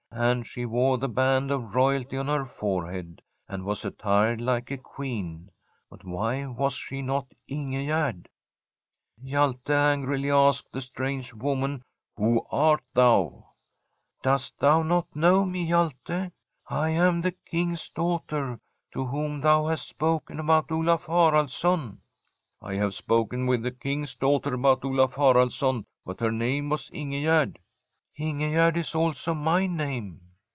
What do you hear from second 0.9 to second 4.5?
the band of royalty on her forehead, and was attired